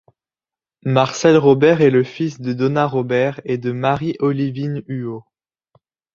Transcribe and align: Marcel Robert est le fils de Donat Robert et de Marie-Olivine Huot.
Marcel 0.83 1.37
Robert 1.37 1.79
est 1.81 1.91
le 1.91 2.03
fils 2.03 2.41
de 2.41 2.53
Donat 2.53 2.87
Robert 2.87 3.39
et 3.45 3.59
de 3.59 3.71
Marie-Olivine 3.71 4.81
Huot. 4.87 5.23